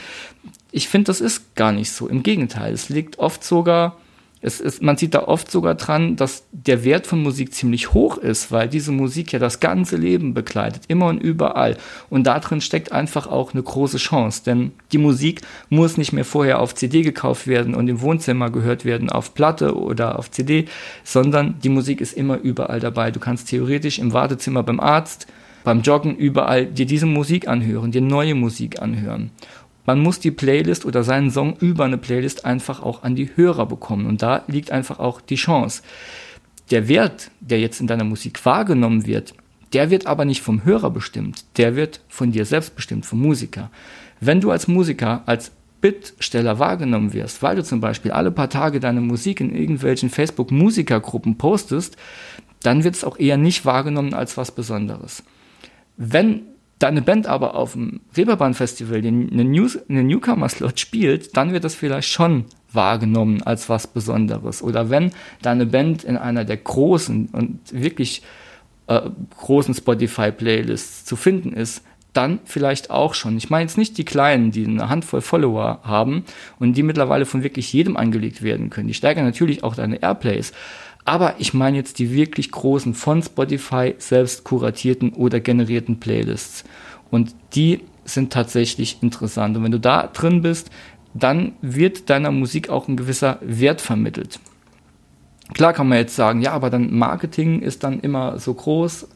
ich 0.72 0.90
finde, 0.90 1.06
das 1.06 1.22
ist 1.22 1.56
gar 1.56 1.72
nicht 1.72 1.92
so. 1.92 2.08
Im 2.08 2.24
Gegenteil, 2.24 2.74
es 2.74 2.90
liegt 2.90 3.20
oft 3.20 3.44
sogar, 3.44 3.98
es 4.46 4.60
ist, 4.60 4.84
man 4.84 4.96
sieht 4.96 5.16
da 5.16 5.24
oft 5.24 5.50
sogar 5.50 5.74
dran, 5.74 6.18
dass 6.18 6.46
der 6.52 6.84
Wert 6.84 7.08
von 7.08 7.24
Musik 7.24 7.52
ziemlich 7.52 7.96
hoch 7.96 8.20
ist, 8.20 8.52
weil 8.52 8.70
diese 8.70 8.92
Musik 8.92 9.32
ja 9.32 9.40
das 9.40 9.60
ganze 9.60 9.98
Leben 9.98 10.36
begleitet, 10.36 10.84
immer 10.88 11.08
und 11.08 11.18
überall. 11.18 11.78
Und 12.12 12.28
da 12.28 12.40
drin 12.40 12.62
steckt 12.62 12.92
einfach 12.92 13.26
auch 13.26 13.54
eine 13.54 13.64
große 13.64 13.98
Chance, 13.98 14.44
denn 14.46 14.72
die 14.92 15.00
Musik 15.00 15.42
muss 15.70 15.98
nicht 15.98 16.14
mehr 16.14 16.26
vorher 16.26 16.60
auf 16.60 16.76
CD 16.76 17.02
gekauft 17.02 17.48
werden 17.48 17.74
und 17.74 17.88
im 17.88 18.02
Wohnzimmer 18.02 18.52
gehört 18.52 18.86
werden 18.86 19.10
auf 19.10 19.34
Platte 19.34 19.76
oder 19.76 20.20
auf 20.20 20.30
CD, 20.30 20.66
sondern 21.04 21.58
die 21.64 21.70
Musik 21.70 22.00
ist 22.00 22.14
immer 22.14 22.38
überall 22.38 22.80
dabei. 22.80 23.10
Du 23.10 23.20
kannst 23.20 23.50
theoretisch 23.50 23.98
im 23.98 24.14
Wartezimmer 24.14 24.62
beim 24.62 24.80
Arzt, 24.80 25.26
beim 25.64 25.82
Joggen 25.82 26.16
überall 26.16 26.68
dir 26.68 26.86
diese 26.86 27.08
Musik 27.08 27.48
anhören, 27.48 27.92
dir 27.92 28.02
neue 28.02 28.36
Musik 28.36 28.80
anhören. 28.80 29.32
Man 29.86 30.00
muss 30.00 30.20
die 30.20 30.32
Playlist 30.32 30.86
oder 30.86 31.04
seinen 31.04 31.32
Song 31.32 31.56
über 31.58 31.86
eine 31.86 31.98
Playlist 31.98 32.46
einfach 32.46 32.82
auch 32.82 33.04
an 33.04 33.16
die 33.16 33.30
Hörer 33.36 33.66
bekommen. 33.66 34.08
Und 34.08 34.22
da 34.22 34.44
liegt 34.48 34.72
einfach 34.72 35.00
auch 35.00 35.22
die 35.22 35.36
Chance. 35.36 35.84
Der 36.72 36.88
Wert, 36.88 37.32
der 37.40 37.60
jetzt 37.60 37.80
in 37.80 37.88
deiner 37.88 38.04
Musik 38.04 38.44
wahrgenommen 38.46 39.06
wird, 39.06 39.34
der 39.74 39.90
wird 39.90 40.08
aber 40.08 40.26
nicht 40.26 40.42
vom 40.42 40.64
Hörer 40.64 40.90
bestimmt. 40.90 41.46
Der 41.58 41.76
wird 41.76 42.02
von 42.08 42.32
dir 42.32 42.46
selbst 42.46 42.76
bestimmt, 42.76 43.06
vom 43.06 43.22
Musiker. 43.22 43.70
Wenn 44.20 44.42
du 44.42 44.50
als 44.52 44.68
Musiker, 44.68 45.22
als 45.26 45.52
Bittsteller 45.82 46.58
wahrgenommen 46.58 47.14
wirst, 47.14 47.44
weil 47.44 47.56
du 47.56 47.64
zum 47.64 47.82
Beispiel 47.82 48.12
alle 48.12 48.32
paar 48.32 48.50
Tage 48.50 48.80
deine 48.80 49.02
Musik 49.02 49.40
in 49.40 49.54
irgendwelchen 49.54 50.10
Facebook-Musikergruppen 50.10 51.38
postest, 51.38 51.98
dann 52.64 52.84
wird 52.84 52.96
es 52.96 53.04
auch 53.04 53.20
eher 53.20 53.38
nicht 53.38 53.66
wahrgenommen 53.66 54.16
als 54.16 54.38
was 54.38 54.50
Besonderes. 54.52 55.24
Wenn 55.98 56.44
deine 56.80 57.02
Band 57.02 57.28
aber 57.28 57.56
auf 57.56 57.74
dem 57.74 58.02
Reeperbahn-Festival 58.16 59.02
den, 59.02 59.32
einen, 59.32 59.52
News, 59.52 59.78
einen 59.90 60.08
Newcomer-Slot 60.08 60.80
spielt, 60.80 61.36
dann 61.38 61.54
wird 61.54 61.64
das 61.64 61.76
vielleicht 61.76 62.10
schon 62.10 62.46
wahrgenommen 62.72 63.42
als 63.44 63.70
was 63.70 63.88
Besonderes. 63.88 64.62
Oder 64.62 64.90
wenn 64.90 65.12
deine 65.42 65.66
Band 65.66 66.04
in 66.04 66.18
einer 66.18 66.44
der 66.44 66.58
großen 66.58 67.30
und 67.32 67.60
wirklich 67.72 68.22
äh, 68.88 69.02
großen 69.38 69.74
Spotify-Playlists 69.74 71.06
zu 71.06 71.16
finden 71.16 71.54
ist, 71.54 71.82
dann 72.14 72.40
vielleicht 72.46 72.92
auch 72.92 73.14
schon. 73.14 73.36
Ich 73.38 73.50
meine 73.50 73.64
jetzt 73.64 73.78
nicht 73.78 73.98
die 73.98 74.06
Kleinen, 74.06 74.52
die 74.52 74.66
eine 74.66 74.90
Handvoll 74.90 75.22
Follower 75.22 75.80
haben 75.84 76.24
und 76.60 76.78
die 76.78 76.84
mittlerweile 76.84 77.26
von 77.26 77.44
wirklich 77.44 77.72
jedem 77.74 77.98
angelegt 77.98 78.42
werden 78.42 78.70
können. 78.70 78.88
Die 78.88 78.94
steigern 78.94 79.26
natürlich 79.26 79.64
auch 79.64 79.76
deine 79.76 80.02
Airplays. 80.02 80.54
Aber 81.06 81.36
ich 81.38 81.54
meine 81.54 81.78
jetzt 81.78 82.00
die 82.00 82.12
wirklich 82.12 82.52
großen 82.52 82.96
von 82.96 83.22
Spotify 83.22 83.94
selbst 84.00 84.44
kuratierten 84.44 85.14
oder 85.14 85.40
generierten 85.40 86.00
Playlists. 86.00 86.64
Und 87.12 87.36
die 87.54 87.82
sind 88.06 88.34
tatsächlich 88.34 89.02
interessant. 89.02 89.56
Und 89.56 89.64
wenn 89.64 89.72
du 89.72 89.80
da 89.80 90.08
drin 90.08 90.42
bist, 90.42 90.72
dann 91.14 91.54
wird 91.62 92.10
deiner 92.10 92.32
Musik 92.32 92.70
auch 92.70 92.88
ein 92.88 92.98
gewisser 92.98 93.38
Wert 93.42 93.82
vermittelt. 93.82 94.40
Klar 95.54 95.74
kann 95.74 95.88
man 95.88 96.00
jetzt 96.00 96.16
sagen, 96.16 96.42
ja, 96.42 96.52
aber 96.52 96.70
dann 96.70 96.94
Marketing 96.94 97.62
ist 97.62 97.84
dann 97.84 98.00
immer 98.00 98.40
so 98.40 98.54
groß. 98.54 99.08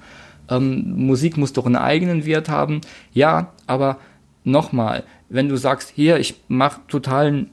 Ähm, 0.49 0.93
Musik 0.95 1.37
muss 1.37 1.53
doch 1.53 1.65
einen 1.65 1.75
eigenen 1.75 2.25
Wert 2.25 2.49
haben. 2.49 2.81
Ja, 3.13 3.53
aber 3.65 3.97
nochmal, 4.43 5.03
wenn 5.27 5.49
du 5.49 5.57
sagst, 5.57 5.91
hier, 5.95 6.19
ich 6.19 6.35
mache 6.47 6.81
totalen 6.87 7.49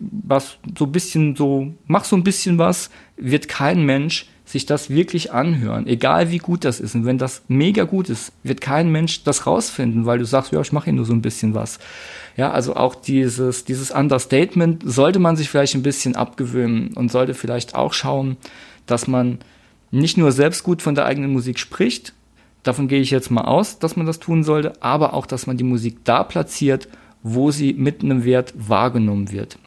was 0.00 0.58
so 0.76 0.86
ein 0.86 0.92
bisschen 0.92 1.36
so, 1.36 1.74
mach 1.86 2.04
so 2.04 2.16
ein 2.16 2.24
bisschen 2.24 2.58
was, 2.58 2.90
wird 3.16 3.48
kein 3.48 3.84
Mensch 3.84 4.26
sich 4.44 4.64
das 4.64 4.88
wirklich 4.88 5.32
anhören, 5.32 5.86
egal 5.86 6.30
wie 6.30 6.38
gut 6.38 6.64
das 6.64 6.80
ist. 6.80 6.94
Und 6.94 7.04
wenn 7.04 7.18
das 7.18 7.42
mega 7.48 7.84
gut 7.84 8.08
ist, 8.08 8.32
wird 8.42 8.62
kein 8.62 8.90
Mensch 8.90 9.22
das 9.24 9.46
rausfinden, 9.46 10.06
weil 10.06 10.18
du 10.18 10.24
sagst, 10.24 10.52
ja, 10.52 10.60
ich 10.60 10.72
mache 10.72 10.86
hier 10.86 10.94
nur 10.94 11.04
so 11.04 11.12
ein 11.12 11.20
bisschen 11.20 11.54
was. 11.54 11.78
Ja, 12.36 12.50
also 12.50 12.74
auch 12.74 12.94
dieses, 12.94 13.64
dieses 13.64 13.90
Understatement 13.90 14.82
sollte 14.86 15.18
man 15.18 15.36
sich 15.36 15.50
vielleicht 15.50 15.74
ein 15.74 15.82
bisschen 15.82 16.16
abgewöhnen 16.16 16.94
und 16.94 17.10
sollte 17.12 17.34
vielleicht 17.34 17.74
auch 17.74 17.92
schauen, 17.92 18.38
dass 18.86 19.06
man 19.06 19.38
nicht 19.90 20.16
nur 20.16 20.32
selbst 20.32 20.62
gut 20.62 20.80
von 20.80 20.94
der 20.94 21.04
eigenen 21.04 21.32
Musik 21.32 21.58
spricht, 21.58 22.14
davon 22.62 22.88
gehe 22.88 23.00
ich 23.00 23.10
jetzt 23.10 23.30
mal 23.30 23.44
aus, 23.44 23.78
dass 23.78 23.96
man 23.96 24.06
das 24.06 24.18
tun 24.18 24.44
sollte, 24.44 24.82
aber 24.82 25.14
auch, 25.14 25.26
dass 25.26 25.46
man 25.46 25.56
die 25.56 25.64
Musik 25.64 26.04
da 26.04 26.24
platziert, 26.24 26.88
wo 27.34 27.50
sie 27.50 27.74
mit 27.74 28.02
einem 28.02 28.24
Wert 28.24 28.54
wahrgenommen 28.56 29.30
wird. 29.30 29.58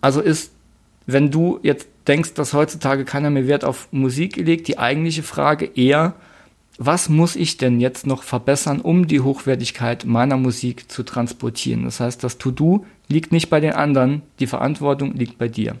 Also 0.00 0.20
ist, 0.20 0.52
wenn 1.06 1.30
du 1.30 1.60
jetzt 1.62 1.88
denkst, 2.06 2.34
dass 2.34 2.52
heutzutage 2.52 3.04
keiner 3.04 3.30
mehr 3.30 3.46
Wert 3.46 3.64
auf 3.64 3.88
Musik 3.92 4.36
legt, 4.36 4.68
die 4.68 4.78
eigentliche 4.78 5.22
Frage 5.22 5.66
eher, 5.66 6.14
was 6.78 7.08
muss 7.08 7.36
ich 7.36 7.58
denn 7.58 7.80
jetzt 7.80 8.06
noch 8.06 8.22
verbessern, 8.22 8.80
um 8.80 9.06
die 9.06 9.20
Hochwertigkeit 9.20 10.04
meiner 10.04 10.36
Musik 10.36 10.90
zu 10.90 11.02
transportieren? 11.02 11.84
Das 11.84 12.00
heißt, 12.00 12.24
das 12.24 12.38
To-Do 12.38 12.84
liegt 13.08 13.30
nicht 13.30 13.50
bei 13.50 13.60
den 13.60 13.72
anderen, 13.72 14.22
die 14.40 14.46
Verantwortung 14.46 15.14
liegt 15.14 15.38
bei 15.38 15.48
dir. 15.48 15.76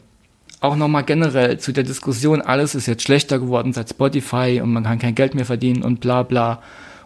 Auch 0.60 0.76
nochmal 0.76 1.02
generell 1.02 1.58
zu 1.58 1.72
der 1.72 1.82
Diskussion, 1.82 2.40
alles 2.40 2.76
ist 2.76 2.86
jetzt 2.86 3.02
schlechter 3.02 3.40
geworden 3.40 3.72
seit 3.72 3.90
Spotify 3.90 4.60
und 4.62 4.72
man 4.72 4.84
kann 4.84 5.00
kein 5.00 5.16
Geld 5.16 5.34
mehr 5.34 5.46
verdienen 5.46 5.82
und 5.82 6.00
bla 6.00 6.22
bla. 6.22 6.62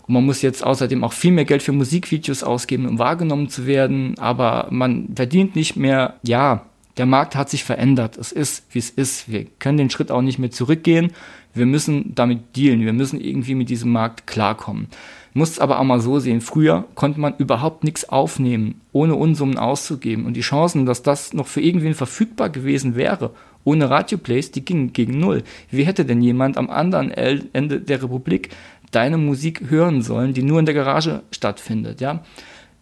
Und 0.07 0.15
man 0.15 0.25
muss 0.25 0.43
jetzt 0.43 0.65
außerdem 0.65 1.05
auch 1.05 1.13
viel 1.13 1.33
mehr 1.33 1.45
Geld 1.45 1.63
für 1.63 1.73
Musikvideos 1.73 2.43
ausgeben, 2.43 2.87
um 2.87 2.99
wahrgenommen 2.99 3.49
zu 3.49 3.67
werden. 3.67 4.15
Aber 4.19 4.69
man 4.71 5.09
verdient 5.15 5.57
nicht 5.57 5.77
mehr, 5.77 6.15
ja, 6.23 6.67
der 6.97 7.07
Markt 7.07 7.37
hat 7.37 7.51
sich 7.51 7.65
verändert. 7.65 8.17
Es 8.17 8.33
ist, 8.33 8.65
wie 8.71 8.79
es 8.79 8.91
ist. 8.91 9.31
Wir 9.31 9.47
können 9.59 9.79
den 9.79 9.91
Schritt 9.91 10.11
auch 10.11 10.23
nicht 10.23 10.39
mehr 10.39 10.51
zurückgehen. 10.51 11.13
Wir 11.53 11.67
müssen 11.67 12.15
damit 12.15 12.57
dealen. 12.57 12.85
Wir 12.85 12.93
müssen 12.93 13.21
irgendwie 13.21 13.55
mit 13.55 13.69
diesem 13.69 13.93
Markt 13.93 14.27
klarkommen. 14.27 14.89
Muss 15.35 15.51
es 15.51 15.59
aber 15.59 15.79
auch 15.79 15.85
mal 15.85 16.01
so 16.01 16.19
sehen. 16.19 16.41
Früher 16.41 16.87
konnte 16.95 17.21
man 17.21 17.35
überhaupt 17.37 17.85
nichts 17.85 18.09
aufnehmen, 18.09 18.81
ohne 18.93 19.15
Unsummen 19.17 19.59
auszugeben. 19.59 20.25
Und 20.25 20.35
die 20.35 20.41
Chancen, 20.41 20.87
dass 20.87 21.03
das 21.03 21.35
noch 21.35 21.47
für 21.47 21.61
irgendwen 21.61 21.93
verfügbar 21.93 22.49
gewesen 22.49 22.97
wäre, 22.97 23.33
ohne 23.63 23.91
Radioplays, 23.91 24.51
die 24.53 24.65
gingen 24.65 24.95
gegen 24.95 25.19
Null. 25.19 25.43
Wie 25.71 25.85
hätte 25.85 26.07
denn 26.07 26.23
jemand 26.23 26.57
am 26.57 26.71
anderen 26.71 27.11
Ende 27.11 27.81
der 27.81 28.03
Republik 28.03 28.49
deine 28.91 29.19
Musik 29.19 29.65
hören 29.69 30.03
sollen, 30.03 30.35
die 30.35 30.43
nur 30.43 30.59
in 30.59 30.67
der 30.67 30.75
Garage 30.75 31.23
stattfindet, 31.31 32.01
ja. 32.01 32.23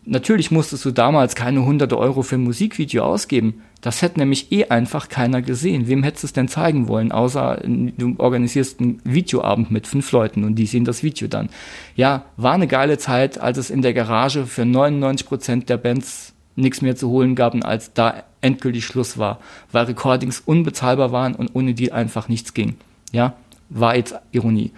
Natürlich 0.07 0.51
musstest 0.51 0.85
du 0.85 0.91
damals 0.91 1.35
keine 1.35 1.65
hunderte 1.65 1.97
Euro 1.99 2.23
für 2.23 2.35
ein 2.35 2.45
Musikvideo 2.45 3.03
ausgeben. 3.03 3.63
Das 3.81 4.03
hätte 4.03 4.19
nämlich 4.19 4.53
eh 4.53 4.67
einfach 4.67 5.09
keiner 5.09 5.41
gesehen. 5.41 5.89
Wem 5.89 6.03
hättest 6.03 6.25
du 6.25 6.27
es 6.27 6.33
denn 6.35 6.49
zeigen 6.49 6.89
wollen, 6.89 7.11
außer 7.11 7.63
du 7.65 8.15
organisierst 8.19 8.81
einen 8.81 9.01
Videoabend 9.05 9.71
mit 9.71 9.87
fünf 9.87 10.13
Leuten 10.13 10.45
und 10.45 10.57
die 10.57 10.67
sehen 10.67 10.85
das 10.85 11.03
Video 11.03 11.27
dann. 11.27 11.49
Ja, 11.97 12.27
war 12.37 12.53
eine 12.53 12.67
geile 12.67 12.99
Zeit, 12.99 13.41
als 13.41 13.57
es 13.57 13.71
in 13.71 13.81
der 13.81 13.95
Garage 13.95 14.45
für 14.45 14.67
99 14.67 15.27
Prozent 15.27 15.69
der 15.71 15.79
Bands 15.79 16.35
nichts 16.55 16.83
mehr 16.83 16.97
zu 16.97 17.09
holen 17.09 17.35
gab 17.35 17.55
als 17.65 17.95
da 17.95 18.25
endgültig 18.43 18.85
Schluss 18.85 19.17
war, 19.17 19.41
weil 19.73 19.87
Recordings 19.87 20.41
unbezahlbar 20.45 21.13
waren 21.13 21.35
und 21.35 21.51
ohne 21.55 21.73
die 21.73 21.93
einfach 21.93 22.29
nichts 22.29 22.53
ging. 22.53 22.77
Ja, 23.13 23.35
war 23.71 23.97
jetzt 23.97 24.15
Ironie. 24.33 24.73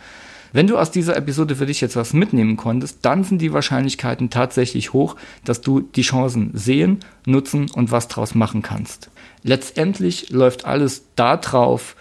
Wenn 0.53 0.67
du 0.67 0.79
aus 0.79 0.91
dieser 0.91 1.17
Episode 1.17 1.57
für 1.57 1.67
dich 1.67 1.81
jetzt 1.81 1.97
was 1.97 2.13
mitnehmen 2.13 2.57
konntest, 2.57 2.99
dann 3.03 3.25
sind 3.25 3.41
die 3.41 3.53
Wahrscheinlichkeiten 3.53 4.31
tatsächlich 4.31 4.93
hoch, 4.93 5.17
dass 5.45 5.61
du 5.61 5.81
die 5.81 6.03
Chancen 6.03 6.51
sehen, 6.55 7.01
nutzen 7.27 7.71
und 7.71 7.91
was 7.91 8.09
draus 8.09 8.35
machen 8.35 8.63
kannst. 8.63 9.11
Letztendlich 9.43 10.31
läuft 10.31 10.65
alles 10.65 11.05
darauf, 11.17 11.97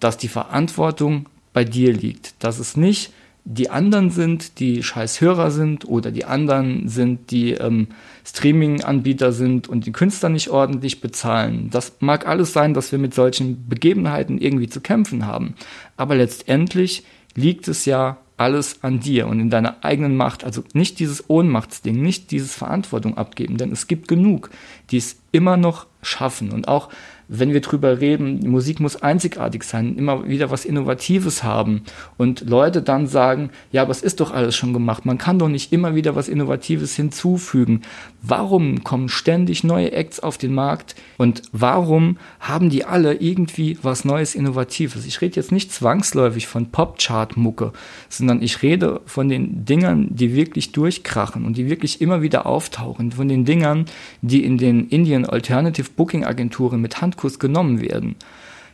dass 0.00 0.16
die 0.16 0.28
Verantwortung 0.28 1.26
bei 1.52 1.64
dir 1.64 1.92
liegt, 1.92 2.34
dass 2.42 2.58
es 2.58 2.76
nicht 2.76 3.12
die 3.44 3.70
anderen 3.70 4.10
sind, 4.10 4.60
die 4.60 4.82
scheiß 4.82 5.20
Hörer 5.20 5.50
sind 5.50 5.84
oder 5.84 6.12
die 6.12 6.24
anderen 6.24 6.88
sind, 6.88 7.32
die 7.32 7.52
ähm, 7.52 7.88
Streaming-Anbieter 8.24 9.32
sind 9.32 9.68
und 9.68 9.84
die 9.84 9.92
Künstler 9.92 10.28
nicht 10.28 10.48
ordentlich 10.50 11.00
bezahlen. 11.00 11.68
Das 11.70 11.94
mag 11.98 12.26
alles 12.26 12.52
sein, 12.52 12.72
dass 12.72 12.92
wir 12.92 13.00
mit 13.00 13.14
solchen 13.14 13.68
Begebenheiten 13.68 14.38
irgendwie 14.38 14.68
zu 14.68 14.80
kämpfen 14.80 15.26
haben. 15.26 15.54
Aber 15.96 16.14
letztendlich 16.14 17.04
liegt 17.34 17.68
es 17.68 17.84
ja 17.84 18.18
alles 18.36 18.82
an 18.82 19.00
dir 19.00 19.28
und 19.28 19.40
in 19.40 19.50
deiner 19.50 19.84
eigenen 19.84 20.16
Macht. 20.16 20.44
Also 20.44 20.64
nicht 20.72 20.98
dieses 20.98 21.28
Ohnmachtsding, 21.28 22.00
nicht 22.00 22.30
dieses 22.30 22.54
Verantwortung 22.54 23.16
abgeben, 23.16 23.56
denn 23.56 23.70
es 23.72 23.86
gibt 23.86 24.08
genug, 24.08 24.50
die 24.90 24.96
es 24.96 25.16
immer 25.30 25.56
noch 25.56 25.86
schaffen. 26.02 26.50
Und 26.50 26.66
auch 26.68 26.88
wenn 27.34 27.54
wir 27.54 27.62
drüber 27.62 28.00
reden, 28.00 28.40
Musik 28.50 28.78
muss 28.78 29.02
einzigartig 29.02 29.62
sein, 29.64 29.96
immer 29.96 30.28
wieder 30.28 30.50
was 30.50 30.66
Innovatives 30.66 31.42
haben 31.42 31.82
und 32.18 32.42
Leute 32.42 32.82
dann 32.82 33.06
sagen, 33.06 33.48
ja, 33.70 33.80
aber 33.82 33.90
es 33.90 34.02
ist 34.02 34.20
doch 34.20 34.32
alles 34.32 34.54
schon 34.54 34.74
gemacht, 34.74 35.06
man 35.06 35.16
kann 35.16 35.38
doch 35.38 35.48
nicht 35.48 35.72
immer 35.72 35.94
wieder 35.94 36.14
was 36.14 36.28
Innovatives 36.28 36.94
hinzufügen. 36.94 37.82
Warum 38.20 38.84
kommen 38.84 39.08
ständig 39.08 39.64
neue 39.64 39.92
Acts 39.92 40.20
auf 40.20 40.36
den 40.36 40.52
Markt 40.52 40.94
und 41.16 41.42
warum 41.52 42.18
haben 42.38 42.68
die 42.68 42.84
alle 42.84 43.14
irgendwie 43.14 43.78
was 43.82 44.04
Neues, 44.04 44.34
Innovatives? 44.34 45.06
Ich 45.06 45.22
rede 45.22 45.36
jetzt 45.36 45.52
nicht 45.52 45.72
zwangsläufig 45.72 46.46
von 46.46 46.66
Popchart-Mucke, 46.70 47.72
sondern 48.10 48.42
ich 48.42 48.62
rede 48.62 49.00
von 49.06 49.30
den 49.30 49.64
Dingern, 49.64 50.08
die 50.10 50.34
wirklich 50.34 50.72
durchkrachen 50.72 51.46
und 51.46 51.56
die 51.56 51.70
wirklich 51.70 52.02
immer 52.02 52.20
wieder 52.20 52.44
auftauchen, 52.44 53.12
von 53.12 53.28
den 53.28 53.46
Dingern, 53.46 53.86
die 54.20 54.44
in 54.44 54.58
den 54.58 54.88
Indian 54.88 55.24
Alternative 55.24 55.88
Booking 55.96 56.24
Agenturen 56.24 56.82
mit 56.82 57.00
Hand 57.00 57.21
Handkuss 57.22 57.38
genommen 57.38 57.80
werden. 57.80 58.16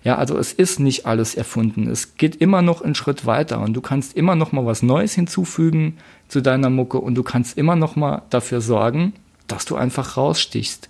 Ja, 0.04 0.16
also 0.16 0.38
es 0.38 0.52
ist 0.52 0.80
nicht 0.80 1.06
alles 1.06 1.34
erfunden. 1.34 1.88
Es 1.88 2.16
geht 2.16 2.36
immer 2.36 2.62
noch 2.62 2.82
einen 2.82 2.94
Schritt 2.94 3.26
weiter 3.26 3.60
und 3.60 3.74
du 3.74 3.80
kannst 3.80 4.16
immer 4.16 4.36
noch 4.36 4.52
mal 4.52 4.64
was 4.64 4.82
Neues 4.82 5.14
hinzufügen 5.14 5.98
zu 6.28 6.40
deiner 6.40 6.70
Mucke 6.70 6.98
und 6.98 7.14
du 7.14 7.22
kannst 7.22 7.58
immer 7.58 7.76
noch 7.76 7.96
mal 7.96 8.22
dafür 8.30 8.60
sorgen, 8.60 9.12
dass 9.48 9.64
du 9.64 9.76
einfach 9.76 10.16
rausstichst. 10.16 10.88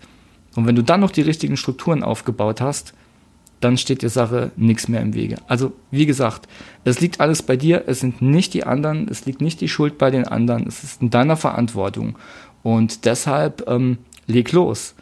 Und 0.55 0.67
wenn 0.67 0.77
du 0.77 0.83
dann 0.83 1.01
noch 1.01 1.11
die 1.11 1.23
richtigen 1.23 1.57
Strukturen 1.57 2.03
aufgebaut 2.03 2.61
hast, 2.61 2.95
dann 3.61 3.77
steht 3.77 4.03
der 4.03 4.11
Sache 4.11 4.53
nichts 4.57 4.87
mehr 4.89 5.01
im 5.01 5.15
Wege. 5.15 5.37
Also, 5.49 5.73
wie 5.91 6.07
gesagt, 6.07 6.47
es 6.85 7.01
liegt 7.01 7.21
alles 7.21 7.43
bei 7.43 7.57
dir, 7.57 7.85
es 7.89 8.01
sind 8.01 8.23
nicht 8.23 8.55
die 8.55 8.65
anderen, 8.65 9.09
es 9.09 9.27
liegt 9.27 9.41
nicht 9.41 9.61
die 9.61 9.69
Schuld 9.69 9.99
bei 9.99 10.11
den 10.11 10.29
anderen, 10.29 10.69
es 10.69 10.85
ist 10.85 11.03
in 11.03 11.11
deiner 11.11 11.37
Verantwortung. 11.37 12.17
Und 12.63 13.05
deshalb 13.05 13.69
ähm, 13.69 13.99
leg 14.27 14.53
los. 14.53 14.95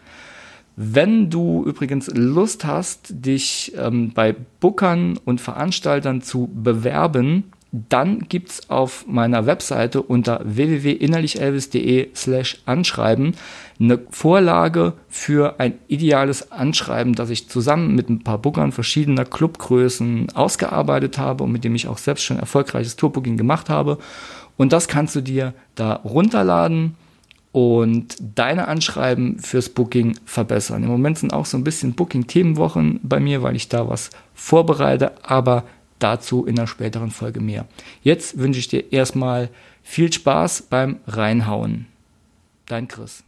Wenn 0.76 1.30
du 1.30 1.64
übrigens 1.64 2.11
Lust 2.14 2.66
hast, 2.66 3.25
dich 3.25 3.73
ähm, 3.78 4.12
bei 4.14 4.37
Bookern 4.61 5.18
und 5.25 5.40
Veranstaltern 5.40 6.21
zu 6.21 6.50
bewerben, 6.52 7.45
dann 7.73 8.21
gibt's 8.28 8.68
auf 8.68 9.06
meiner 9.06 9.47
Webseite 9.47 10.02
unter 10.02 10.40
www.innerlichelvis.de 10.45 12.11
slash 12.14 12.59
anschreiben 12.66 13.35
eine 13.78 14.00
Vorlage 14.11 14.95
für 15.09 15.61
ein 15.61 15.75
ideales 15.88 16.52
Anschreiben, 16.52 17.14
das 17.14 17.30
ich 17.30 17.49
zusammen 17.49 17.95
mit 17.95 18.09
ein 18.09 18.23
paar 18.23 18.38
Bookern 18.38 18.73
verschiedener 18.73 19.25
Clubgrößen 19.25 20.28
ausgearbeitet 20.35 21.18
habe 21.18 21.45
und 21.45 21.52
mit 21.52 21.64
dem 21.64 21.75
ich 21.75 21.88
auch 21.88 21.99
selbst 21.99 22.25
schon 22.25 22.38
erfolgreiches 22.38 22.97
Tourbooking 22.97 23.37
gemacht 23.37 23.68
habe. 23.68 23.99
Und 24.56 24.73
das 24.73 24.88
kannst 24.88 25.14
du 25.14 25.21
dir 25.21 25.52
da 25.75 25.95
runterladen 25.95 26.95
und 27.57 28.19
deine 28.35 28.69
Anschreiben 28.69 29.39
fürs 29.39 29.71
Booking 29.71 30.19
verbessern. 30.27 30.83
Im 30.83 30.91
Moment 30.91 31.17
sind 31.17 31.33
auch 31.33 31.47
so 31.47 31.57
ein 31.57 31.65
bisschen 31.65 31.95
Booking-Themenwochen 31.95 33.01
bei 33.03 33.19
mir, 33.19 33.43
weil 33.43 33.57
ich 33.57 33.71
da 33.71 33.89
was 33.89 34.11
vorbereite, 34.35 35.13
aber 35.25 35.65
dazu 35.99 36.45
in 36.45 36.59
einer 36.59 36.67
späteren 36.67 37.11
Folge 37.11 37.41
mehr. 37.41 37.65
Jetzt 38.03 38.37
wünsche 38.37 38.59
ich 38.59 38.69
dir 38.69 38.93
erstmal 38.93 39.49
viel 39.83 40.13
Spaß 40.13 40.67
beim 40.69 40.99
Reinhauen. 41.07 41.87
Dein 42.67 42.89
Chris. 42.89 43.25